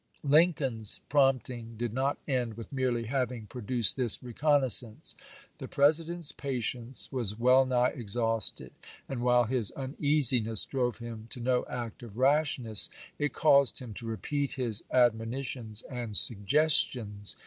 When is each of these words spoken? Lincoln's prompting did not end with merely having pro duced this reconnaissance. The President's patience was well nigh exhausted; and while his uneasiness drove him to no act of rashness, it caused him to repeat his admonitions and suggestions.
Lincoln's 0.23 0.99
prompting 1.09 1.75
did 1.77 1.93
not 1.93 2.17
end 2.27 2.55
with 2.55 2.73
merely 2.73 3.03
having 3.03 3.45
pro 3.45 3.61
duced 3.61 3.95
this 3.95 4.23
reconnaissance. 4.23 5.15
The 5.59 5.67
President's 5.67 6.31
patience 6.31 7.11
was 7.11 7.37
well 7.37 7.67
nigh 7.67 7.89
exhausted; 7.91 8.71
and 9.07 9.21
while 9.21 9.43
his 9.43 9.69
uneasiness 9.73 10.65
drove 10.65 10.97
him 10.97 11.27
to 11.29 11.39
no 11.39 11.67
act 11.69 12.01
of 12.01 12.17
rashness, 12.17 12.89
it 13.19 13.33
caused 13.33 13.77
him 13.77 13.93
to 13.93 14.07
repeat 14.07 14.53
his 14.53 14.83
admonitions 14.91 15.83
and 15.83 16.17
suggestions. 16.17 17.35